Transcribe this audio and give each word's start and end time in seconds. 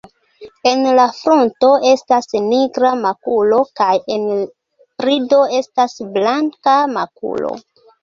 En 0.69 0.79
la 0.99 1.03
frunto 1.17 1.69
estas 1.89 2.31
nigra 2.47 2.95
makulo 3.03 3.61
kaj 3.83 3.93
en 4.17 4.27
brido 5.05 5.45
estas 5.63 5.99
blanka 6.21 6.79
makulo. 7.01 7.59